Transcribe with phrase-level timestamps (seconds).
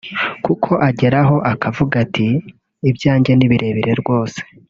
[0.45, 2.27] kuko agera aho akavuga ati
[2.89, 4.39] “Ibyanjye ni birebire rwose